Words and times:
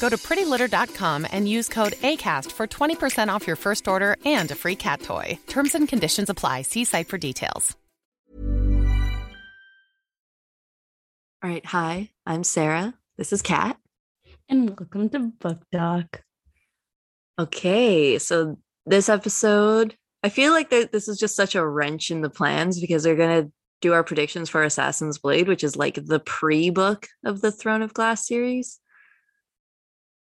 Go 0.00 0.08
to 0.08 0.16
prettylitter.com 0.16 1.26
and 1.30 1.46
use 1.46 1.68
code 1.68 1.92
ACAST 2.02 2.50
for 2.52 2.66
20% 2.66 3.28
off 3.28 3.46
your 3.46 3.56
first 3.56 3.86
order 3.86 4.16
and 4.24 4.50
a 4.50 4.54
free 4.54 4.76
cat 4.76 5.02
toy. 5.02 5.38
Terms 5.46 5.74
and 5.74 5.86
conditions 5.86 6.30
apply. 6.30 6.62
See 6.62 6.84
site 6.84 7.08
for 7.08 7.18
details. 7.18 7.76
All 11.42 11.48
right. 11.48 11.64
Hi, 11.64 12.10
I'm 12.26 12.44
Sarah. 12.44 12.92
This 13.16 13.32
is 13.32 13.40
Kat. 13.40 13.78
And 14.50 14.78
welcome 14.78 15.08
to 15.10 15.18
Book 15.40 15.58
Talk. 15.72 16.22
Okay. 17.38 18.18
So, 18.18 18.58
this 18.84 19.08
episode, 19.08 19.96
I 20.22 20.28
feel 20.28 20.52
like 20.52 20.68
that 20.68 20.92
this 20.92 21.08
is 21.08 21.18
just 21.18 21.36
such 21.36 21.54
a 21.54 21.66
wrench 21.66 22.10
in 22.10 22.20
the 22.20 22.28
plans 22.28 22.78
because 22.78 23.02
they're 23.02 23.16
going 23.16 23.44
to 23.44 23.52
do 23.80 23.94
our 23.94 24.04
predictions 24.04 24.50
for 24.50 24.62
Assassin's 24.62 25.18
Blade, 25.18 25.48
which 25.48 25.64
is 25.64 25.76
like 25.76 25.94
the 25.94 26.20
pre 26.20 26.68
book 26.68 27.08
of 27.24 27.40
the 27.40 27.52
Throne 27.52 27.80
of 27.80 27.94
Glass 27.94 28.26
series. 28.26 28.79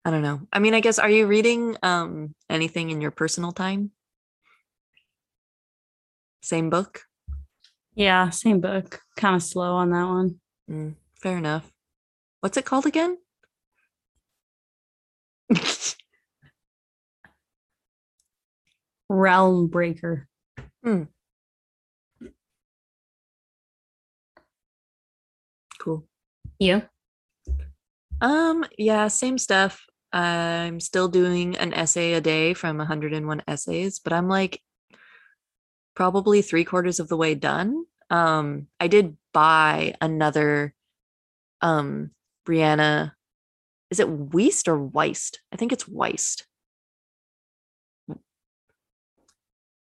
I 0.04 0.10
don't 0.12 0.24
know. 0.24 0.42
I 0.52 0.60
mean, 0.60 0.74
I 0.74 0.80
guess, 0.80 0.98
are 1.00 1.10
you 1.10 1.28
reading 1.28 1.78
um 1.84 2.34
anything 2.50 2.90
in 2.90 3.02
your 3.02 3.12
personal 3.12 3.52
time? 3.52 3.92
Same 6.42 6.70
book? 6.70 7.04
Yeah, 7.96 8.30
same 8.30 8.62
book. 8.62 9.02
Kind 9.18 9.36
of 9.36 9.44
slow 9.44 9.74
on 9.76 9.92
that 9.92 10.08
one. 10.08 10.40
Mm, 10.70 10.96
fair 11.22 11.38
enough. 11.38 11.72
What's 12.40 12.58
it 12.58 12.66
called 12.66 12.86
again? 12.86 13.18
Realm 19.10 19.68
Breaker. 19.68 20.28
Hmm. 20.84 21.04
Cool. 25.80 26.06
You? 26.60 26.84
Um, 28.22 28.66
yeah, 28.78 29.08
same 29.08 29.38
stuff. 29.38 29.86
I'm 30.14 30.80
still 30.80 31.08
doing 31.08 31.58
an 31.58 31.74
essay 31.74 32.14
a 32.14 32.22
day 32.22 32.54
from 32.54 32.78
101 32.78 33.44
essays, 33.48 34.00
but 34.00 34.14
I'm 34.14 34.28
like 34.28 34.62
probably 35.96 36.42
three 36.42 36.66
quarters 36.66 37.00
of 37.00 37.08
the 37.08 37.18
way 37.18 37.36
done. 37.36 37.86
Um, 38.10 38.68
I 38.80 38.88
did 38.88 39.18
buy 39.34 39.96
another 40.02 40.74
um 41.62 42.12
Brianna. 42.46 43.14
Is 43.90 44.00
it 44.00 44.08
Weist 44.08 44.68
or 44.68 44.78
Weist? 44.78 45.38
I 45.52 45.56
think 45.56 45.72
it's 45.72 45.86
Weist. 45.86 46.44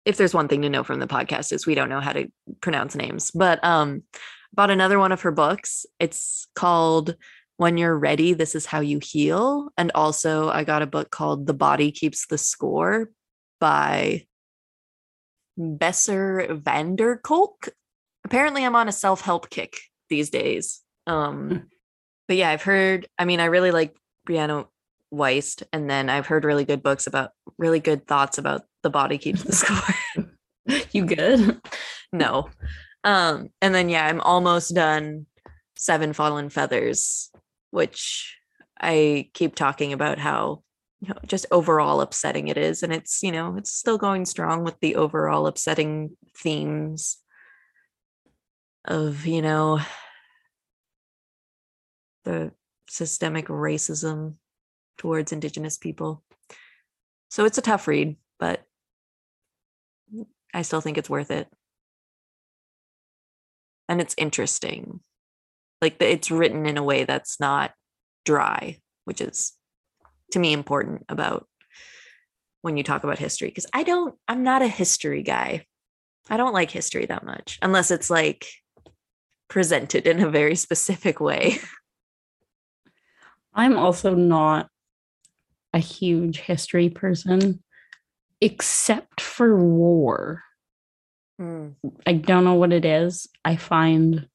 If 0.04 0.16
there's 0.16 0.34
one 0.34 0.48
thing 0.48 0.62
to 0.62 0.70
know 0.70 0.84
from 0.84 1.00
the 1.00 1.06
podcast 1.06 1.52
is 1.52 1.66
we 1.66 1.74
don't 1.74 1.90
know 1.90 2.00
how 2.00 2.12
to 2.12 2.30
pronounce 2.60 2.94
names, 2.94 3.30
but 3.30 3.62
um 3.64 4.02
bought 4.52 4.70
another 4.70 4.98
one 4.98 5.12
of 5.12 5.22
her 5.22 5.30
books. 5.30 5.86
It's 6.00 6.46
called 6.54 7.16
When 7.58 7.76
You're 7.76 7.98
Ready, 7.98 8.34
This 8.34 8.54
Is 8.54 8.66
How 8.66 8.80
You 8.80 9.00
Heal. 9.02 9.70
And 9.76 9.90
also 9.94 10.48
I 10.48 10.62
got 10.64 10.82
a 10.82 10.86
book 10.86 11.10
called 11.10 11.46
The 11.46 11.54
Body 11.54 11.90
Keeps 11.90 12.26
the 12.28 12.38
Score 12.38 13.10
by 13.60 14.26
Besser 15.56 16.46
Vanderkolk. 16.50 17.68
Apparently 18.24 18.64
I'm 18.64 18.76
on 18.76 18.86
a 18.86 18.92
self-help 18.92 19.50
kick 19.50 19.76
these 20.08 20.30
days. 20.30 20.82
Um 21.06 21.68
but 22.28 22.36
yeah, 22.36 22.50
I've 22.50 22.62
heard 22.62 23.08
I 23.18 23.24
mean 23.24 23.40
I 23.40 23.46
really 23.46 23.72
like 23.72 23.96
Brianna 24.28 24.68
Weist 25.12 25.64
and 25.72 25.90
then 25.90 26.08
I've 26.08 26.26
heard 26.26 26.44
really 26.44 26.64
good 26.64 26.82
books 26.82 27.08
about 27.08 27.32
really 27.58 27.80
good 27.80 28.06
thoughts 28.06 28.38
about 28.38 28.62
The 28.84 28.90
Body 28.90 29.18
Keeps 29.18 29.42
the 29.42 29.52
Score. 30.66 30.84
You 30.92 31.06
good? 31.06 31.60
no. 32.12 32.50
Um, 33.02 33.48
and 33.60 33.74
then 33.74 33.88
yeah, 33.88 34.06
I'm 34.06 34.20
almost 34.20 34.76
done 34.76 35.26
Seven 35.76 36.12
Fallen 36.12 36.50
Feathers, 36.50 37.30
which 37.70 38.36
I 38.80 39.30
keep 39.34 39.54
talking 39.54 39.92
about 39.92 40.18
how 40.18 40.62
you 41.00 41.08
know 41.08 41.18
just 41.26 41.46
overall 41.50 42.00
upsetting 42.00 42.48
it 42.48 42.56
is. 42.56 42.82
And 42.82 42.92
it's, 42.92 43.22
you 43.22 43.32
know, 43.32 43.56
it's 43.56 43.72
still 43.72 43.98
going 43.98 44.24
strong 44.24 44.64
with 44.64 44.78
the 44.80 44.96
overall 44.96 45.46
upsetting 45.46 46.16
themes 46.36 47.18
of, 48.84 49.26
you 49.26 49.42
know, 49.42 49.80
the 52.24 52.52
systemic 52.88 53.46
racism 53.46 54.34
towards 54.96 55.32
indigenous 55.32 55.78
people. 55.78 56.22
So 57.30 57.44
it's 57.44 57.58
a 57.58 57.62
tough 57.62 57.86
read, 57.86 58.16
but 58.38 58.62
I 60.54 60.62
still 60.62 60.80
think 60.80 60.98
it's 60.98 61.10
worth 61.10 61.30
it 61.30 61.48
and 63.88 64.00
it's 64.00 64.14
interesting. 64.18 65.00
Like 65.80 65.96
it's 66.00 66.30
written 66.30 66.66
in 66.66 66.76
a 66.76 66.82
way 66.82 67.04
that's 67.04 67.38
not 67.40 67.72
dry, 68.24 68.78
which 69.04 69.20
is 69.20 69.52
to 70.32 70.38
me 70.38 70.52
important 70.52 71.04
about 71.08 71.46
when 72.62 72.76
you 72.76 72.82
talk 72.82 73.04
about 73.04 73.18
history 73.18 73.48
because 73.48 73.66
I 73.72 73.84
don't 73.84 74.14
I'm 74.26 74.42
not 74.42 74.62
a 74.62 74.68
history 74.68 75.22
guy. 75.22 75.64
I 76.28 76.36
don't 76.36 76.52
like 76.52 76.70
history 76.70 77.06
that 77.06 77.24
much 77.24 77.58
unless 77.62 77.90
it's 77.90 78.10
like 78.10 78.46
presented 79.48 80.06
in 80.06 80.20
a 80.20 80.28
very 80.30 80.54
specific 80.56 81.20
way. 81.20 81.58
I'm 83.54 83.76
also 83.76 84.14
not 84.14 84.68
a 85.72 85.78
huge 85.78 86.38
history 86.40 86.90
person, 86.90 87.62
except 88.40 89.20
for 89.20 89.56
war. 89.56 90.42
Mm. 91.40 91.74
I 92.06 92.12
don't 92.12 92.44
know 92.44 92.54
what 92.54 92.72
it 92.72 92.84
is. 92.84 93.26
I 93.44 93.56
find 93.56 94.14
And 94.14 94.16
you 94.16 94.20
all- 94.20 94.28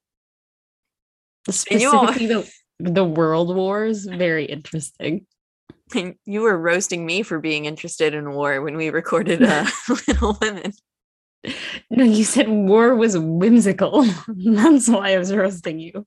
specifically 1.49 2.27
the, 2.27 2.49
the 2.79 3.03
world 3.03 3.55
wars 3.55 4.05
very 4.05 4.45
interesting. 4.45 5.25
And 5.95 6.15
you 6.25 6.41
were 6.41 6.57
roasting 6.57 7.05
me 7.05 7.23
for 7.23 7.39
being 7.39 7.65
interested 7.65 8.13
in 8.13 8.31
war 8.31 8.61
when 8.61 8.77
we 8.77 8.89
recorded 8.89 9.43
uh, 9.43 9.65
Little 10.07 10.37
Women. 10.41 10.73
No, 11.89 12.03
you 12.03 12.23
said 12.23 12.47
war 12.47 12.95
was 12.95 13.17
whimsical. 13.17 14.03
That's 14.27 14.87
why 14.87 15.13
I 15.13 15.17
was 15.17 15.33
roasting 15.33 15.79
you. 15.79 16.05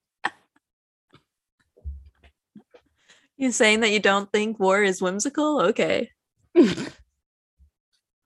You 3.36 3.52
saying 3.52 3.80
that 3.80 3.90
you 3.90 4.00
don't 4.00 4.32
think 4.32 4.58
war 4.58 4.82
is 4.82 5.02
whimsical? 5.02 5.60
Okay. 5.60 6.10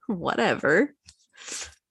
Whatever. 0.07 0.95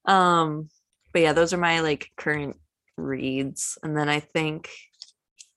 Um, 0.06 0.70
but 1.12 1.22
yeah, 1.22 1.34
those 1.34 1.52
are 1.52 1.58
my 1.58 1.80
like 1.80 2.10
current 2.16 2.56
reads. 2.96 3.76
And 3.82 3.94
then 3.94 4.08
I 4.08 4.20
think 4.20 4.70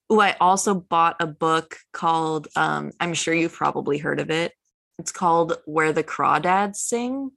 oh, 0.09 0.19
I 0.19 0.35
also 0.39 0.73
bought 0.75 1.15
a 1.19 1.27
book 1.27 1.77
called 1.91 2.47
um, 2.55 2.91
I'm 2.99 3.13
sure 3.13 3.33
you've 3.33 3.53
probably 3.53 3.97
heard 3.97 4.19
of 4.19 4.29
it. 4.29 4.53
It's 4.99 5.11
called 5.11 5.57
Where 5.65 5.91
the 5.93 6.03
Crawdads 6.03 6.75
Sing. 6.75 7.31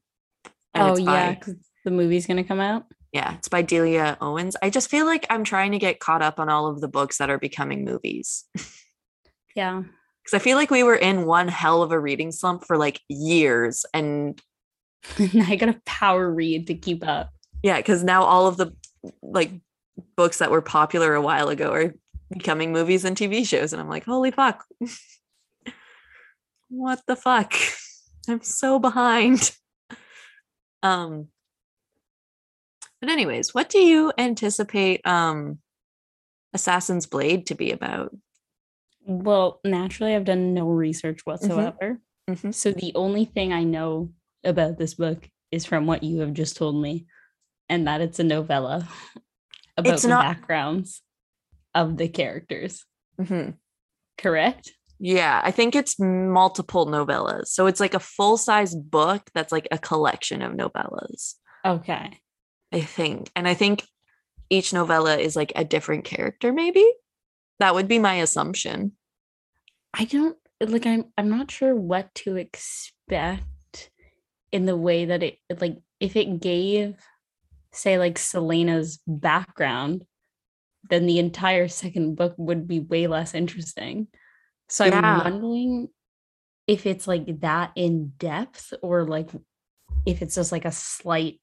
Oh 0.75 0.97
yeah, 0.99 1.37
the 1.85 1.91
movie's 1.91 2.27
gonna 2.27 2.45
come 2.45 2.61
out. 2.61 2.85
yeah, 3.13 3.35
it's 3.37 3.49
by 3.49 3.63
Delia 3.63 4.19
Owens. 4.21 4.57
I 4.63 4.69
just 4.69 4.91
feel 4.91 5.07
like 5.07 5.27
I'm 5.31 5.43
trying 5.45 5.73
to 5.73 5.79
get 5.79 6.01
caught 6.01 6.21
up 6.23 6.39
on 6.39 6.49
all 6.51 6.67
of 6.67 6.81
the 6.83 6.89
books 6.89 7.17
that 7.19 7.31
are 7.31 7.39
becoming 7.39 7.85
movies. 7.85 8.45
Yeah. 9.55 9.85
because 10.23 10.39
I 10.39 10.45
feel 10.45 10.59
like 10.59 10.71
we 10.71 10.83
were 10.83 10.95
in 10.95 11.25
one 11.25 11.49
hell 11.49 11.83
of 11.83 11.93
a 11.93 11.99
reading 11.99 12.31
slump 12.31 12.67
for 12.67 12.77
like 12.77 13.01
years, 13.09 13.87
and 13.95 14.39
I 15.19 15.57
gotta 15.57 15.81
power 15.87 16.31
read 16.31 16.67
to 16.67 16.75
keep 16.75 17.07
up. 17.07 17.31
Yeah, 17.63 17.79
because 17.79 18.05
now 18.05 18.25
all 18.25 18.47
of 18.49 18.59
the 18.59 18.77
like 19.23 19.51
books 20.15 20.39
that 20.39 20.51
were 20.51 20.61
popular 20.61 21.15
a 21.15 21.23
while 21.23 21.49
ago 21.49 21.73
are 21.73 21.95
becoming 22.31 22.73
movies 22.73 23.05
and 23.05 23.17
TV 23.17 23.47
shows, 23.47 23.73
and 23.73 23.81
I'm 23.81 23.89
like, 23.89 24.05
holy 24.05 24.31
fuck, 24.31 24.65
what 26.69 27.01
the 27.07 27.17
fuck? 27.17 27.53
I'm 28.29 28.43
so 28.43 28.79
behind. 28.79 29.53
Um, 30.83 31.29
but 33.01 33.09
anyways, 33.11 33.53
what 33.55 33.69
do 33.71 33.79
you 33.79 34.13
anticipate 34.19 35.05
um 35.05 35.59
Assassin's 36.53 37.07
Blade 37.07 37.47
to 37.47 37.55
be 37.57 37.73
about? 37.73 38.15
Well, 39.05 39.59
naturally, 39.65 40.15
I've 40.15 40.27
done 40.27 40.55
no 40.55 40.69
research 40.69 41.21
whatsoever. 41.25 41.99
Mhm. 42.31 42.55
So 42.55 42.71
the 42.73 42.93
only 42.95 43.25
thing 43.25 43.53
I 43.53 43.65
know 43.65 44.11
about 44.45 44.79
this 44.79 44.95
book 44.95 45.29
is 45.51 45.65
from 45.65 45.87
what 45.87 46.05
you 46.05 46.21
have 46.21 46.35
just 46.35 46.57
told 46.57 46.81
me, 46.81 47.07
and 47.69 47.89
that 47.89 48.01
it's 48.01 48.21
a 48.21 48.25
novella 48.25 48.87
about 49.77 49.95
It's 49.95 50.03
the 50.03 50.09
not- 50.09 50.23
backgrounds 50.25 51.03
of 51.77 51.97
the 51.97 52.09
characters. 52.09 52.85
Mhm. 53.21 53.55
Correct? 54.19 54.73
Yeah, 54.99 55.41
I 55.45 55.51
think 55.51 55.77
it's 55.77 56.01
multiple 56.01 56.87
novellas. 56.87 57.49
So 57.49 57.67
it's 57.67 57.81
like 57.81 57.95
a 57.95 58.01
full 58.01 58.37
size 58.39 58.75
book 58.75 59.31
that's 59.35 59.53
like 59.53 59.69
a 59.71 59.79
collection 59.79 60.41
of 60.43 60.53
novellas, 60.55 61.35
Okay. 61.65 62.19
I 62.73 62.81
think. 62.81 63.31
And 63.37 63.47
I 63.47 63.55
think 63.55 63.85
each 64.49 64.73
novella 64.73 65.19
is 65.19 65.37
like 65.37 65.53
a 65.55 65.65
different 65.65 66.05
character, 66.05 66.53
maybe. 66.53 66.85
That 67.59 67.75
would 67.75 67.89
be 67.89 67.99
my 67.99 68.15
assumption. 68.17 68.93
I 69.93 70.05
don't 70.05 70.37
like 70.61 70.87
I'm 70.87 71.05
I'm 71.19 71.29
not 71.29 71.51
sure 71.51 71.75
what 71.75 72.15
to 72.17 72.37
expect 72.37 73.91
in 74.53 74.65
the 74.67 74.77
way 74.77 75.05
that 75.07 75.23
it 75.23 75.39
like 75.61 75.77
if 76.01 76.17
it 76.17 76.41
gave 76.41 76.97
say 77.73 77.99
like 77.99 78.17
Celaena's 78.19 79.01
background 79.07 80.05
then 80.91 81.07
the 81.07 81.19
entire 81.19 81.69
second 81.69 82.15
book 82.17 82.35
would 82.37 82.67
be 82.67 82.81
way 82.81 83.07
less 83.07 83.35
interesting. 83.35 84.09
So 84.69 84.85
I'm 84.85 84.93
Yeah. 84.93 85.23
wondering 85.25 85.89
if 86.67 86.87
it's 86.87 87.07
like 87.07 87.41
that 87.41 87.73
in 87.77 88.13
depth 88.19 88.75
or 88.83 89.05
like 89.05 89.31
if 90.05 90.23
it's 90.23 90.35
just 90.35 90.51
like 90.53 90.65
a 90.65 90.73
slight 90.73 91.41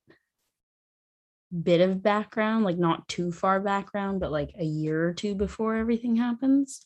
bit 1.62 1.82
of 1.82 2.02
background, 2.04 2.66
like 2.66 2.78
not 2.78 3.08
too 3.08 3.32
far 3.32 3.60
background, 3.62 4.20
but 4.20 4.32
like 4.32 4.52
a 4.58 4.66
year 4.66 5.08
or 5.08 5.14
two 5.14 5.36
before 5.36 5.76
everything 5.76 6.16
happens 6.16 6.86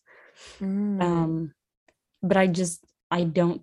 Mm. 0.62 1.02
um 1.02 1.54
but 2.22 2.38
i 2.38 2.46
just 2.48 2.84
i 3.12 3.24
don't 3.24 3.62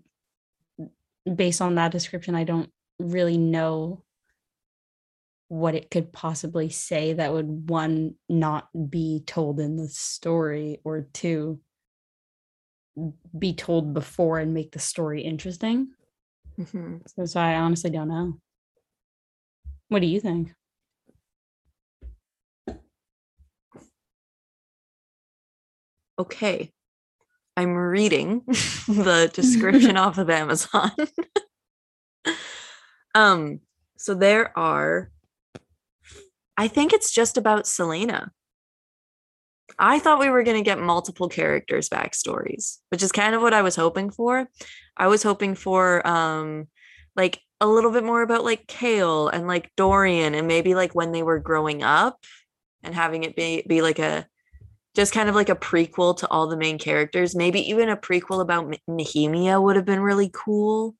based 1.34 1.60
on 1.60 1.76
that 1.76 1.92
description 1.92 2.34
i 2.34 2.44
don't 2.44 2.70
really 2.98 3.38
know 3.38 4.02
what 5.48 5.74
it 5.74 5.90
could 5.90 6.12
possibly 6.12 6.68
say 6.70 7.12
that 7.12 7.32
would 7.32 7.68
one 7.68 8.14
not 8.28 8.68
be 8.90 9.22
told 9.26 9.60
in 9.60 9.76
the 9.76 9.88
story 9.88 10.80
or 10.84 11.06
two 11.12 11.60
be 13.38 13.52
told 13.54 13.92
before 13.92 14.38
and 14.38 14.54
make 14.54 14.72
the 14.72 14.78
story 14.78 15.22
interesting 15.22 15.88
Mhm. 16.58 17.00
so, 17.08 17.24
so 17.26 17.40
i 17.40 17.54
honestly 17.56 17.90
don't 17.90 18.08
know 18.08 18.38
what 19.88 20.00
do 20.00 20.06
you 20.06 20.20
think 20.20 20.52
Okay. 26.18 26.72
I'm 27.56 27.74
reading 27.74 28.42
the 28.88 29.30
description 29.34 29.96
off 29.96 30.18
of 30.18 30.30
Amazon. 30.30 30.92
um, 33.14 33.60
so 33.96 34.14
there 34.14 34.56
are 34.58 35.10
I 36.56 36.68
think 36.68 36.92
it's 36.92 37.10
just 37.10 37.36
about 37.36 37.64
Celaena. 37.64 38.30
I 39.78 39.98
thought 39.98 40.20
we 40.20 40.30
were 40.30 40.42
going 40.42 40.56
to 40.56 40.62
get 40.62 40.78
multiple 40.78 41.28
characters 41.28 41.88
backstories, 41.88 42.78
which 42.90 43.02
is 43.02 43.12
kind 43.12 43.34
of 43.34 43.42
what 43.42 43.54
I 43.54 43.62
was 43.62 43.76
hoping 43.76 44.10
for. 44.10 44.48
I 44.96 45.08
was 45.08 45.22
hoping 45.22 45.54
for 45.54 46.06
um 46.06 46.68
like 47.16 47.40
a 47.60 47.66
little 47.66 47.90
bit 47.90 48.04
more 48.04 48.22
about 48.22 48.44
like 48.44 48.66
Chaol 48.66 49.30
and 49.32 49.46
like 49.46 49.70
Dorian 49.76 50.34
and 50.34 50.46
maybe 50.46 50.74
like 50.74 50.94
when 50.94 51.12
they 51.12 51.22
were 51.22 51.38
growing 51.38 51.82
up 51.82 52.24
and 52.82 52.94
having 52.94 53.24
it 53.24 53.34
be 53.36 53.64
be 53.66 53.82
like 53.82 53.98
a 53.98 54.26
just 54.94 55.12
kind 55.12 55.28
of 55.28 55.34
like 55.34 55.48
a 55.48 55.56
prequel 55.56 56.16
to 56.18 56.28
all 56.28 56.46
the 56.46 56.56
main 56.56 56.78
characters. 56.78 57.34
Maybe 57.34 57.68
even 57.70 57.88
a 57.88 57.96
prequel 57.96 58.40
about 58.40 58.72
Nehemia 58.88 59.60
would 59.60 59.76
have 59.76 59.84
been 59.84 60.00
really 60.00 60.30
cool. 60.32 60.94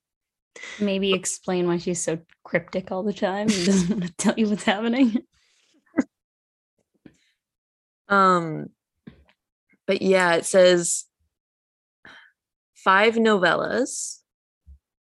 maybe 0.81 1.13
explain 1.13 1.67
why 1.69 1.77
she's 1.79 2.01
so 2.03 2.19
cryptic 2.45 2.91
all 2.91 3.03
the 3.03 3.13
time 3.13 3.49
and 3.49 3.67
doesn't 3.67 3.91
want 3.91 4.07
to 4.07 4.13
tell 4.17 4.35
you 4.37 4.49
what's 4.49 4.65
happening 4.65 5.17
Um, 8.09 8.71
but 9.87 10.03
yeah, 10.03 10.35
it 10.35 10.47
says 10.47 11.05
five 12.75 13.15
novellas, 13.15 14.19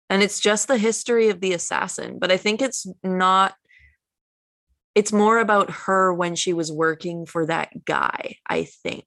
and 0.10 0.24
it's 0.24 0.40
just 0.40 0.68
the 0.68 0.78
history 0.78 1.30
of 1.30 1.42
the 1.42 1.54
assassin. 1.54 2.18
But 2.20 2.32
I 2.32 2.38
think 2.38 2.62
it's 2.62 2.88
not. 3.04 3.56
It's 4.96 5.14
more 5.14 5.40
about 5.40 5.70
her 5.72 6.14
when 6.14 6.36
she 6.36 6.52
was 6.52 6.72
working 6.72 7.26
for 7.26 7.46
that 7.46 7.86
guy. 7.86 8.36
I 8.48 8.66
think. 8.66 9.06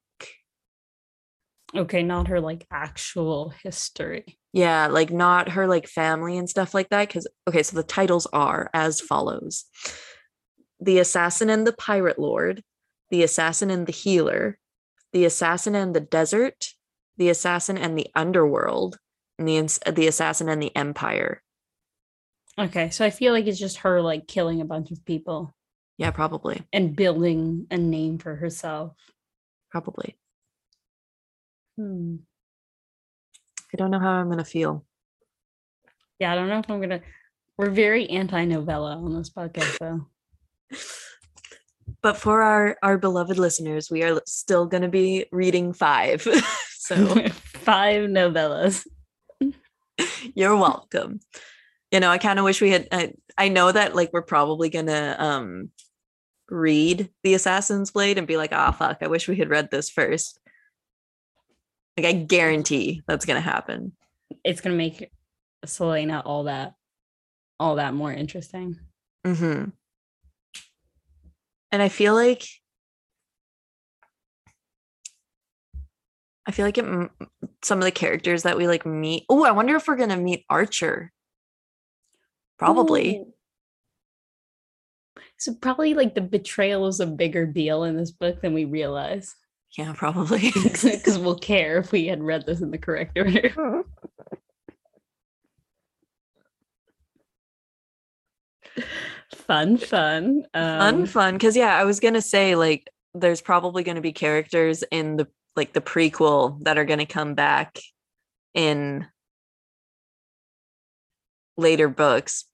Okay, 1.75 2.03
not 2.03 2.29
her 2.29 2.41
like 2.41 2.67
actual 2.71 3.55
history. 3.63 4.39
Yeah, 4.53 4.89
like 4.89 5.11
not 5.11 5.51
her 5.51 5.67
like 5.67 5.87
family 5.89 6.37
and 6.37 6.49
stuff 6.49 6.75
like 6.75 6.91
that. 6.91 7.09
Because 7.09 7.27
okay, 7.49 7.63
so 7.63 7.77
the 7.77 7.83
titles 7.83 8.27
are 8.33 8.69
as 8.75 9.01
follows: 9.01 9.65
The 10.81 10.99
Assassin 10.99 11.49
and 11.49 11.67
the 11.67 11.73
Pirate 11.73 12.19
Lord, 12.19 12.63
The 13.13 13.23
Assassin 13.23 13.71
and 13.71 13.87
the 13.87 13.93
Healer, 13.93 14.59
The 15.13 15.25
Assassin 15.27 15.75
and 15.77 15.95
the 15.95 16.01
Desert, 16.01 16.69
The 17.19 17.29
Assassin 17.29 17.79
and 17.79 17.97
the 17.97 18.09
Underworld, 18.17 18.99
and 19.39 19.47
the 19.47 19.93
the 19.93 20.07
Assassin 20.09 20.49
and 20.49 20.61
the 20.63 20.75
Empire. 20.75 21.43
Okay, 22.59 22.91
so 22.91 23.05
I 23.05 23.11
feel 23.11 23.33
like 23.33 23.47
it's 23.47 23.59
just 23.59 23.79
her 23.79 24.01
like 24.03 24.27
killing 24.27 24.61
a 24.61 24.65
bunch 24.65 24.91
of 24.91 25.05
people 25.05 25.55
Yeah, 25.99 26.11
probably, 26.11 26.63
and 26.73 26.97
building 26.97 27.67
a 27.71 27.79
name 27.79 28.19
for 28.19 28.35
herself. 28.37 28.97
probably. 29.71 30.17
Hmm. 31.77 32.17
I 33.73 33.77
don't 33.77 33.91
know 33.91 33.99
how 34.01 34.11
I'm 34.13 34.29
gonna 34.29 34.45
feel. 34.45 34.85
Yeah, 36.19 36.33
I 36.33 36.35
don't 36.35 36.49
know 36.49 36.59
if 36.59 36.71
I'm 36.71 36.81
gonna. 36.81 37.01
We're 37.59 37.71
very 37.71 38.09
anti-novella 38.09 38.97
on 38.97 39.15
this 39.15 39.31
podcast, 39.31 39.79
though. 39.79 40.07
But 42.03 42.17
for 42.17 42.43
our 42.43 42.77
our 42.83 42.99
beloved 42.99 43.39
listeners, 43.39 43.91
we 43.91 44.03
are 44.03 44.21
still 44.27 44.67
gonna 44.67 44.89
be 44.89 45.27
reading 45.31 45.73
five. 45.73 46.23
so 46.71 47.15
Five 47.63 48.11
novellas. 48.11 48.85
You're 50.35 50.57
welcome. 50.57 51.21
You 51.93 52.01
know, 52.01 52.11
I 52.11 52.19
kind 52.19 52.39
of 52.41 52.45
wish 52.45 52.61
we 52.61 52.71
had. 52.71 52.89
I, 52.91 53.13
I 53.39 53.49
know 53.49 53.71
that 53.71 53.95
like 53.95 54.13
we're 54.13 54.23
probably 54.23 54.69
gonna 54.69 55.15
um 55.19 55.71
read 56.51 57.09
the 57.23 57.35
Assassin's 57.35 57.93
Blade 57.93 58.19
and 58.19 58.27
be 58.27 58.37
like, 58.37 58.53
ah, 58.53 58.73
fuck, 58.73 58.99
I 59.01 59.07
wish 59.07 59.29
we 59.29 59.37
had 59.37 59.49
read 59.49 59.71
this 59.71 59.91
first. 59.91 60.41
Like, 61.97 62.07
I 62.07 62.13
guarantee 62.13 63.03
that's 63.07 63.27
gonna 63.27 63.41
happen. 63.41 63.93
It's 64.45 64.61
gonna 64.61 64.75
make 64.75 65.11
Celaena 65.65 66.23
all 66.25 66.45
that, 66.45 66.75
all 67.61 67.77
that 67.77 67.95
more 67.95 68.13
interesting. 68.13 68.79
hmm 69.25 69.67
And 71.73 71.83
I 71.83 71.89
feel 71.89 72.15
like 72.15 72.45
I 76.47 76.51
feel 76.53 76.67
like 76.67 76.79
it, 76.79 77.11
some 77.63 77.79
of 77.79 77.85
the 77.85 77.91
characters 77.93 78.43
that 78.43 78.57
we 78.57 78.67
like 78.67 78.85
meet. 78.85 79.25
Oh, 79.29 79.45
I 79.45 79.53
wonder 79.53 79.77
if 79.77 79.87
we're 79.89 79.97
gonna 79.97 80.17
meet 80.17 80.45
Archer. 80.51 81.13
Probably. 82.59 83.19
Ooh. 83.19 83.35
So 85.37 85.55
probably 85.55 85.95
like 85.95 86.15
the 86.15 86.21
betrayal 86.21 86.87
is 86.87 87.01
a 87.01 87.07
bigger 87.07 87.47
deal 87.47 87.85
in 87.85 87.97
this 87.97 88.11
book 88.11 88.41
than 88.41 88.55
we 88.55 88.65
realize. 88.65 89.35
Yeah, 89.77 89.93
probably. 89.97 90.53
Because 90.63 91.19
we'll 91.19 91.39
care 91.39 91.79
if 91.79 91.93
we 91.93 92.07
had 92.07 92.23
read 92.23 92.47
this 92.47 92.61
in 92.61 92.71
the 92.71 92.79
correct 92.79 93.17
order. 93.19 93.85
fun, 99.35 99.77
fun. 99.77 100.45
fun 100.53 100.99
Um, 101.01 101.07
fun 101.07 101.35
because 101.35 101.57
yeah 101.57 101.77
i 101.77 101.85
was 101.85 102.01
gonna 102.01 102.23
say 102.23 102.55
like 102.55 102.89
there's 103.15 103.41
probably 103.41 103.83
gonna 103.83 104.01
be 104.01 104.13
characters 104.13 104.85
in 104.91 105.17
the 105.17 105.29
like 105.57 105.73
the 105.73 105.81
prequel 105.81 106.63
that 106.65 106.79
are 106.79 106.85
gonna 106.85 107.07
come 107.07 107.35
back 107.35 107.79
in 108.55 109.07
later 111.57 111.89
books 111.89 112.45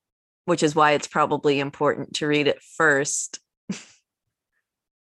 which 0.45 0.63
is 0.63 0.75
why 0.75 0.93
it's 0.93 1.07
probably 1.07 1.61
important 1.61 2.15
to 2.15 2.27
read 2.27 2.49
it 2.49 2.61
first 2.63 3.39
because 3.69 3.85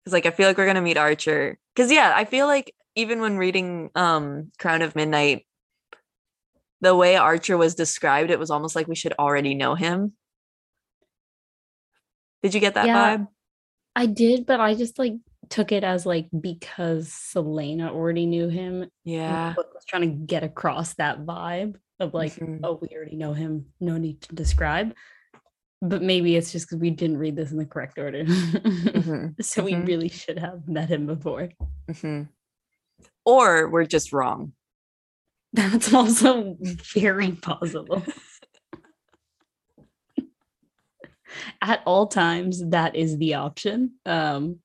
like 0.07 0.27
i 0.27 0.31
feel 0.31 0.49
like 0.49 0.57
we're 0.57 0.67
gonna 0.67 0.81
meet 0.81 0.97
archer 0.97 1.59
because 1.75 1.91
yeah 1.91 2.13
i 2.15 2.25
feel 2.25 2.47
like 2.47 2.75
even 2.95 3.21
when 3.21 3.37
reading 3.37 3.91
um 3.95 4.51
crown 4.59 4.83
of 4.83 4.97
midnight 4.97 5.47
the 6.81 6.95
way 6.95 7.17
archer 7.17 7.57
was 7.57 7.75
described 7.75 8.31
it 8.31 8.39
was 8.39 8.51
almost 8.51 8.75
like 8.75 8.89
we 8.89 8.95
should 8.97 9.15
already 9.19 9.55
know 9.55 9.75
him 9.75 10.13
Did 12.43 12.55
you 12.55 12.61
get 12.61 12.75
that 12.75 12.87
Yeah. 12.87 13.17
vibe? 13.17 13.29
I 13.95 14.07
did, 14.07 14.47
but 14.47 14.61
I 14.61 14.75
just 14.75 14.99
like 14.99 15.15
took 15.49 15.71
it 15.71 15.85
as 15.85 16.07
like 16.07 16.29
because 16.39 17.09
Celaena 17.09 17.91
already 17.91 18.27
knew 18.27 18.49
him. 18.49 18.89
Yeah. 19.05 19.55
was 19.57 19.85
trying 19.87 20.03
to 20.03 20.27
get 20.27 20.43
across 20.43 20.95
that 20.95 21.21
vibe 21.27 21.77
of 22.01 22.15
like, 22.15 22.33
Mhm. 22.35 22.61
oh, 22.65 22.79
we 22.81 22.89
already 22.97 23.17
know 23.17 23.33
him. 23.35 23.67
No 23.81 23.99
need 23.99 24.23
to 24.23 24.35
describe. 24.35 24.95
But 25.83 26.01
maybe 26.03 26.37
it's 26.37 26.53
just 26.53 26.67
because 26.69 26.79
we 26.81 26.91
didn't 26.91 27.19
read 27.19 27.37
this 27.37 27.51
in 27.51 27.59
the 27.59 27.67
correct 27.67 27.99
order. 27.99 28.25
Mhm, 28.25 29.35
so 29.45 29.65
we 29.65 29.73
mhm. 29.75 29.87
really 29.87 30.09
should 30.09 30.39
have 30.39 30.67
met 30.69 30.89
him 30.89 31.07
before. 31.07 31.51
mhm. 31.91 32.29
Or 33.25 33.69
we're 33.69 33.85
just 33.87 34.13
wrong. 34.13 34.53
That's 35.53 35.93
also 35.93 36.57
very 36.95 37.33
possible. 37.33 38.03
At 41.61 41.83
all 41.87 42.07
times, 42.07 42.69
that 42.71 42.97
is 42.97 43.19
the 43.19 43.35
option. 43.35 43.93
Um, 44.07 44.61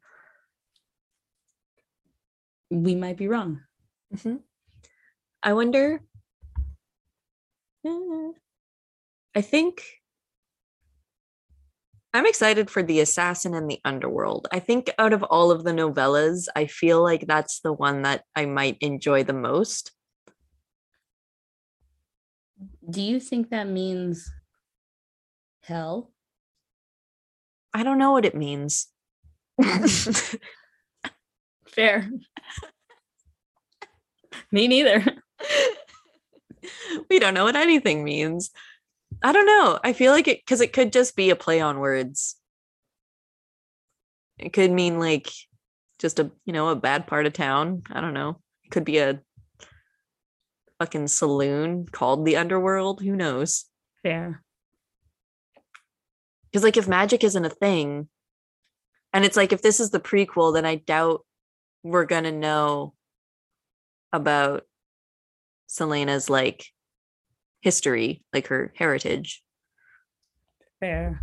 we 2.69 2.95
might 2.95 3.17
be 3.17 3.27
wrong. 3.27 3.61
Mhm. 4.13 4.41
I 5.43 5.53
wonder. 5.53 6.01
I 9.35 9.41
think 9.41 9.83
I'm 12.13 12.25
excited 12.25 12.69
for 12.69 12.81
The 12.81 12.99
Assassin 12.99 13.53
and 13.53 13.69
the 13.69 13.79
Underworld. 13.85 14.47
I 14.51 14.59
think 14.59 14.89
out 14.97 15.13
of 15.13 15.23
all 15.23 15.51
of 15.51 15.63
the 15.63 15.71
novellas, 15.71 16.47
I 16.55 16.65
feel 16.65 17.03
like 17.03 17.27
that's 17.27 17.59
the 17.59 17.73
one 17.73 18.01
that 18.01 18.23
I 18.35 18.45
might 18.45 18.77
enjoy 18.81 19.23
the 19.23 19.33
most. 19.33 19.91
Do 22.89 23.01
you 23.01 23.19
think 23.19 23.49
that 23.49 23.67
means 23.67 24.31
hell? 25.61 26.11
I 27.77 27.83
don't 27.83 27.99
know 27.99 28.11
what 28.11 28.25
it 28.25 28.33
means. 28.33 28.87
Fair. 31.67 32.09
Me 34.51 34.67
neither. 34.67 35.05
we 37.09 37.19
don't 37.19 37.35
know 37.35 37.43
what 37.43 37.55
anything 37.55 38.03
means. 38.03 38.49
I 39.21 39.31
don't 39.31 39.45
know. 39.45 39.79
I 39.83 39.93
feel 39.93 40.11
like 40.11 40.27
it 40.27 40.39
because 40.39 40.59
it 40.59 40.73
could 40.73 40.91
just 40.91 41.15
be 41.15 41.29
a 41.29 41.35
play 41.35 41.61
on 41.61 41.77
words. 41.77 42.37
It 44.39 44.53
could 44.53 44.71
mean 44.71 44.97
like 44.97 45.29
just 45.99 46.17
a 46.17 46.31
you 46.45 46.53
know 46.53 46.69
a 46.69 46.75
bad 46.75 47.05
part 47.05 47.27
of 47.27 47.33
town. 47.33 47.83
I 47.91 48.01
don't 48.01 48.15
know. 48.15 48.41
It 48.63 48.71
could 48.71 48.85
be 48.85 48.97
a 48.97 49.21
fucking 50.79 51.09
saloon 51.09 51.85
called 51.85 52.25
the 52.25 52.37
underworld. 52.37 53.03
Who 53.03 53.15
knows? 53.15 53.65
Fair. 54.01 54.41
Because 56.51 56.63
like 56.63 56.77
if 56.77 56.87
magic 56.87 57.23
isn't 57.23 57.45
a 57.45 57.49
thing, 57.49 58.07
and 59.13 59.25
it's 59.25 59.37
like 59.37 59.53
if 59.53 59.61
this 59.61 59.79
is 59.79 59.89
the 59.89 59.99
prequel, 59.99 60.53
then 60.53 60.65
I 60.65 60.75
doubt 60.75 61.25
we're 61.83 62.05
gonna 62.05 62.31
know 62.31 62.93
about 64.13 64.63
Celaena's 65.67 66.29
like 66.29 66.65
history, 67.61 68.23
like 68.33 68.47
her 68.47 68.73
heritage. 68.75 69.43
Fair. 70.79 71.21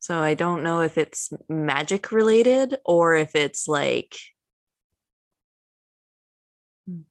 So 0.00 0.18
I 0.18 0.34
don't 0.34 0.62
know 0.62 0.80
if 0.80 0.96
it's 0.96 1.32
magic 1.48 2.12
related 2.12 2.76
or 2.84 3.14
if 3.14 3.34
it's 3.34 3.68
like 3.68 4.16
Hmm. 6.86 7.02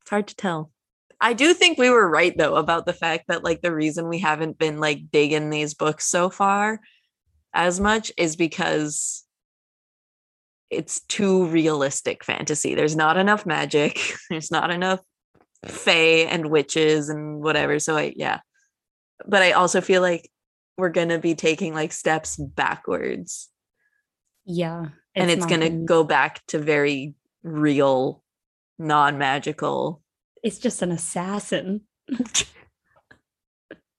it's 0.00 0.10
hard 0.10 0.28
to 0.28 0.36
tell. 0.36 0.72
I 1.20 1.34
do 1.34 1.52
think 1.52 1.78
we 1.78 1.90
were 1.90 2.08
right 2.08 2.36
though 2.36 2.56
about 2.56 2.86
the 2.86 2.92
fact 2.92 3.24
that 3.28 3.44
like 3.44 3.60
the 3.60 3.74
reason 3.74 4.08
we 4.08 4.18
haven't 4.18 4.58
been 4.58 4.78
like 4.78 5.10
digging 5.10 5.50
these 5.50 5.74
books 5.74 6.06
so 6.06 6.30
far 6.30 6.80
as 7.52 7.78
much 7.80 8.10
is 8.16 8.36
because 8.36 9.24
it's 10.70 11.00
too 11.00 11.46
realistic 11.46 12.24
fantasy. 12.24 12.74
There's 12.74 12.96
not 12.96 13.16
enough 13.16 13.44
magic. 13.44 14.00
There's 14.30 14.50
not 14.50 14.70
enough 14.70 15.00
fae 15.66 16.26
and 16.30 16.50
witches 16.50 17.08
and 17.08 17.42
whatever. 17.42 17.78
So 17.78 17.96
I 17.96 18.14
yeah. 18.16 18.40
But 19.26 19.42
I 19.42 19.52
also 19.52 19.80
feel 19.80 20.00
like 20.00 20.30
we're 20.78 20.88
gonna 20.88 21.18
be 21.18 21.34
taking 21.34 21.74
like 21.74 21.92
steps 21.92 22.36
backwards. 22.36 23.48
Yeah. 24.46 24.86
and 25.14 25.30
it's 25.30 25.44
gonna 25.44 25.68
gonna- 25.68 25.84
go 25.84 26.02
back 26.04 26.40
to 26.46 26.58
very 26.58 27.14
real, 27.42 28.22
non-magical. 28.78 30.00
It's 30.42 30.58
just 30.58 30.82
an 30.82 30.90
assassin. 30.92 31.82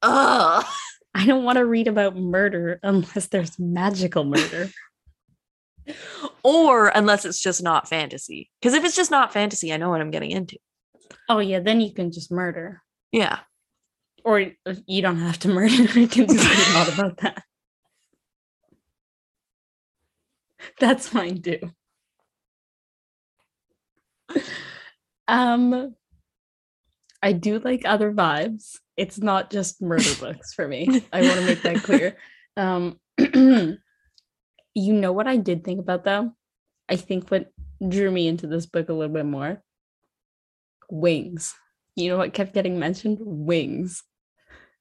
Ugh. 0.02 0.66
I 1.14 1.26
don't 1.26 1.44
want 1.44 1.58
to 1.58 1.66
read 1.66 1.88
about 1.90 2.16
murder 2.16 2.80
unless 2.84 3.28
there's 3.28 3.60
magical 3.60 4.24
murder. 4.24 4.70
Or 6.42 6.88
unless 6.88 7.26
it's 7.26 7.42
just 7.42 7.62
not 7.62 7.90
fantasy. 7.90 8.50
Because 8.62 8.74
if 8.76 8.86
it's 8.86 8.96
just 8.96 9.12
not 9.12 9.34
fantasy, 9.34 9.74
I 9.74 9.78
know 9.78 9.90
what 9.90 10.00
I'm 10.00 10.12
getting 10.12 10.32
into. 10.32 10.58
oh 11.28 11.40
yeah, 11.40 11.60
then 11.60 11.82
you 11.82 11.94
can 11.94 12.14
just 12.14 12.32
murder. 12.32 12.82
Yeah. 13.12 13.40
Or 14.24 14.40
uh, 14.66 14.76
you 14.88 15.02
don't 15.02 15.20
have 15.20 15.40
to 15.40 15.48
murder. 15.54 15.74
You 15.74 16.08
can 16.08 16.28
just 16.28 16.50
read 16.50 16.78
all 16.78 16.94
about 16.94 17.18
that. 17.18 17.44
That's 20.80 21.10
fine 21.10 21.42
too. 21.42 21.60
Um 25.28 25.96
I 27.22 27.34
do 27.34 27.60
like 27.60 27.84
other 27.86 28.12
vibes. 28.12 28.78
It's 28.98 29.20
not 29.20 29.52
just 29.52 29.82
murder 29.82 30.14
books 30.20 30.54
for 30.54 30.68
me. 30.68 31.04
I 31.14 31.22
want 31.22 31.40
to 31.40 31.46
make 31.46 31.62
that 31.64 31.84
clear. 31.84 32.18
Um 32.58 33.00
you 33.18 33.78
know 34.76 35.14
what 35.14 35.26
I 35.26 35.38
did 35.38 35.64
think 35.64 35.80
about 35.80 36.04
though? 36.04 36.34
I 36.90 36.98
think 36.98 37.30
what 37.32 37.50
drew 37.88 38.12
me 38.12 38.28
into 38.28 38.46
this 38.46 38.66
book 38.66 38.90
a 38.90 38.94
little 38.94 39.14
bit 39.14 39.26
more 39.26 39.64
wings. 40.90 41.56
You 41.96 42.10
know 42.10 42.18
what 42.18 42.34
kept 42.34 42.54
getting 42.54 42.78
mentioned? 42.78 43.20
Wings. 43.22 44.04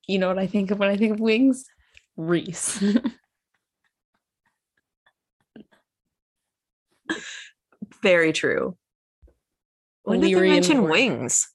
You 0.06 0.18
know 0.18 0.28
what 0.28 0.38
I 0.38 0.48
think 0.48 0.70
of 0.70 0.78
when 0.78 0.90
I 0.90 0.96
think 0.96 1.12
of 1.12 1.20
wings? 1.20 1.64
Rhys. 2.16 2.82
Very 8.02 8.32
true. 8.32 8.76
When 10.02 10.20
did 10.20 10.34
they 10.34 10.48
mention 10.48 10.88
wings? 10.88 11.48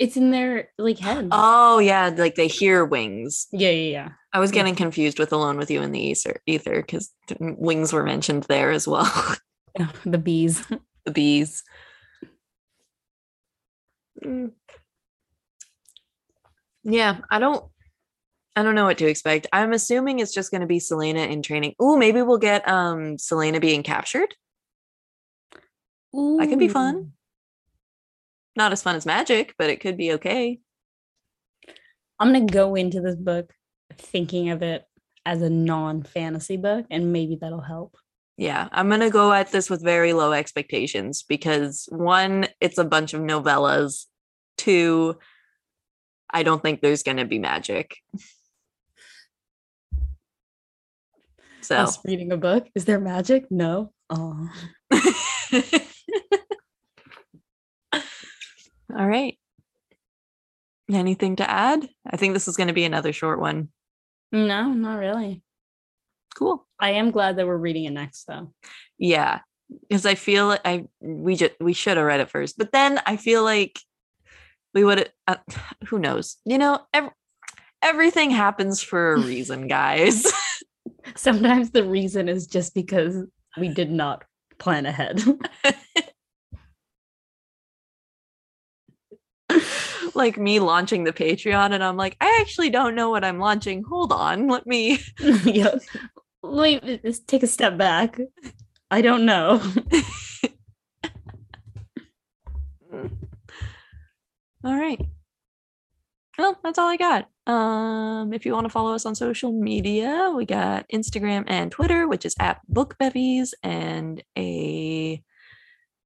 It's 0.00 0.16
in 0.16 0.30
their 0.30 0.70
like 0.78 0.98
head. 0.98 1.28
Oh 1.30 1.78
yeah, 1.78 2.08
like 2.08 2.34
they 2.34 2.48
hear 2.48 2.86
wings. 2.86 3.46
yeah, 3.52 3.68
yeah, 3.68 3.90
yeah. 3.92 4.08
I 4.32 4.40
was 4.40 4.50
getting 4.50 4.74
confused 4.74 5.18
with 5.18 5.30
Alone 5.30 5.58
with 5.58 5.70
You 5.70 5.82
in 5.82 5.92
the 5.92 6.00
Ether 6.00 6.40
ether 6.46 6.76
because 6.76 7.12
wings 7.38 7.92
were 7.92 8.02
mentioned 8.02 8.44
there 8.44 8.70
as 8.70 8.88
well. 8.88 9.04
the 10.06 10.18
bees. 10.18 10.66
the 11.04 11.10
bees. 11.10 11.62
Mm. 14.24 14.52
Yeah, 16.82 17.18
I 17.30 17.38
don't 17.38 17.62
I 18.56 18.62
don't 18.62 18.74
know 18.74 18.86
what 18.86 18.98
to 18.98 19.06
expect. 19.06 19.48
I'm 19.52 19.74
assuming 19.74 20.18
it's 20.18 20.32
just 20.32 20.50
gonna 20.50 20.66
be 20.66 20.78
Celaena 20.78 21.28
in 21.28 21.42
training. 21.42 21.74
Oh, 21.78 21.98
maybe 21.98 22.22
we'll 22.22 22.38
get 22.38 22.66
um 22.66 23.18
Celaena 23.18 23.60
being 23.60 23.82
captured. 23.82 24.34
That 26.14 26.46
could 26.48 26.58
be 26.58 26.68
fun. 26.68 27.12
Not 28.56 28.72
as 28.72 28.82
fun 28.82 28.96
as 28.96 29.06
magic, 29.06 29.54
but 29.58 29.70
it 29.70 29.80
could 29.80 29.96
be 29.96 30.12
okay. 30.14 30.60
I'm 32.18 32.32
gonna 32.32 32.46
go 32.46 32.74
into 32.74 33.00
this 33.00 33.16
book 33.16 33.52
thinking 33.96 34.50
of 34.50 34.62
it 34.62 34.84
as 35.24 35.42
a 35.42 35.50
non-fantasy 35.50 36.56
book, 36.56 36.86
and 36.90 37.12
maybe 37.12 37.36
that'll 37.40 37.60
help. 37.60 37.96
Yeah, 38.36 38.68
I'm 38.72 38.88
going 38.88 39.00
to 39.00 39.10
go 39.10 39.34
at 39.34 39.52
this 39.52 39.68
with 39.68 39.84
very 39.84 40.14
low 40.14 40.32
expectations 40.32 41.22
because 41.22 41.86
one, 41.90 42.46
it's 42.58 42.78
a 42.78 42.84
bunch 42.84 43.12
of 43.12 43.20
novellas. 43.20 44.06
Two, 44.56 45.18
I 46.30 46.42
don't 46.42 46.62
think 46.62 46.80
there's 46.80 47.02
going 47.02 47.18
to 47.18 47.26
be 47.26 47.38
magic. 47.38 47.98
So, 51.60 51.76
Us 51.76 51.98
reading 52.04 52.32
a 52.32 52.38
book. 52.38 52.66
Is 52.74 52.86
there 52.86 52.98
magic? 52.98 53.44
No. 53.50 53.92
Oh. 54.08 54.48
all 58.96 59.06
right. 59.06 59.38
Anything 60.90 61.36
to 61.36 61.48
add? 61.48 61.88
I 62.08 62.16
think 62.16 62.34
this 62.34 62.48
is 62.48 62.56
going 62.56 62.68
to 62.68 62.74
be 62.74 62.84
another 62.84 63.12
short 63.12 63.40
one. 63.40 63.68
No, 64.32 64.72
not 64.72 64.96
really. 64.96 65.42
Cool. 66.36 66.66
I 66.78 66.92
am 66.92 67.10
glad 67.10 67.36
that 67.36 67.46
we're 67.46 67.56
reading 67.56 67.84
it 67.84 67.90
next 67.92 68.24
though. 68.24 68.52
Yeah, 68.98 69.40
because 69.88 70.06
I 70.06 70.14
feel 70.14 70.48
like 70.48 70.60
I 70.64 70.86
we 71.00 71.36
just 71.36 71.52
we 71.60 71.72
should 71.72 71.96
have 71.96 72.06
read 72.06 72.20
it 72.20 72.30
first, 72.30 72.56
but 72.58 72.72
then 72.72 73.00
I 73.06 73.16
feel 73.16 73.42
like 73.42 73.80
we 74.74 74.84
would. 74.84 75.10
Uh, 75.26 75.36
who 75.88 75.98
knows? 75.98 76.36
You 76.44 76.58
know, 76.58 76.80
ev- 76.92 77.10
everything 77.82 78.30
happens 78.30 78.80
for 78.82 79.14
a 79.14 79.20
reason, 79.26 79.68
guys. 79.68 80.26
Sometimes 81.16 81.70
the 81.70 81.84
reason 81.84 82.28
is 82.28 82.46
just 82.46 82.74
because 82.74 83.24
we 83.58 83.68
did 83.68 83.90
not 83.90 84.24
plan 84.58 84.86
ahead. 84.86 85.22
like 90.14 90.36
me 90.38 90.60
launching 90.60 91.04
the 91.04 91.12
Patreon 91.12 91.72
and 91.72 91.82
I'm 91.82 91.96
like, 91.96 92.16
I 92.20 92.38
actually 92.40 92.70
don't 92.70 92.94
know 92.94 93.10
what 93.10 93.24
I'm 93.24 93.38
launching. 93.38 93.82
Hold 93.84 94.12
on, 94.12 94.48
let 94.48 94.66
me 94.66 94.98
yeah. 95.44 95.74
Wait, 96.42 97.02
just 97.02 97.28
take 97.28 97.42
a 97.42 97.46
step 97.46 97.76
back. 97.76 98.18
I 98.90 99.02
don't 99.02 99.24
know. 99.26 99.62
All 104.64 104.76
right. 104.76 105.00
Well, 106.36 106.58
that's 106.62 106.78
all 106.78 106.88
I 106.88 106.96
got. 106.96 107.28
Um, 107.46 108.32
if 108.32 108.46
you 108.46 108.52
want 108.54 108.64
to 108.64 108.70
follow 108.70 108.94
us 108.94 109.04
on 109.04 109.14
social 109.14 109.52
media, 109.52 110.32
we 110.34 110.46
got 110.46 110.88
Instagram 110.88 111.44
and 111.46 111.70
Twitter, 111.70 112.08
which 112.08 112.24
is 112.24 112.34
at 112.38 112.60
bookbevies, 112.72 113.50
and 113.62 114.22
a 114.38 115.22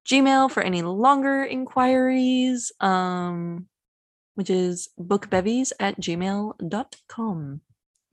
Gmail 0.07 0.51
for 0.51 0.63
any 0.63 0.83
longer 0.83 1.45
inquiries, 1.45 2.73
um, 2.81 3.67
which 4.35 4.51
is 4.51 4.91
bookbevies 4.99 5.73
at 5.81 6.01
gmail.com. 6.01 7.61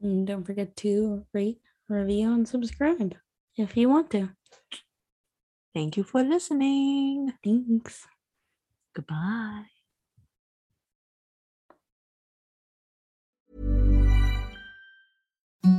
And 0.02 0.28
don't 0.28 0.44
forget 0.44 0.76
to 0.78 1.26
rate, 1.34 1.60
review, 1.88 2.34
and 2.34 2.48
subscribe 2.48 3.16
if 3.58 3.78
you 3.78 3.90
want 3.90 4.10
to. 4.12 4.30
Thank 5.74 5.98
you 5.98 6.04
for 6.04 6.24
listening. 6.24 7.34
Thanks. 7.44 8.08
Goodbye. 8.94 9.66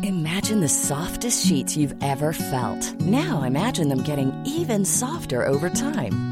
Imagine 0.03 0.61
the 0.61 0.69
softest 0.69 1.47
sheets 1.47 1.77
you've 1.77 1.95
ever 2.03 2.33
felt. 2.33 2.95
Now 3.01 3.43
imagine 3.43 3.89
them 3.89 4.03
getting 4.03 4.33
even 4.47 4.85
softer 4.85 5.47
over 5.47 5.69
time. 5.69 6.32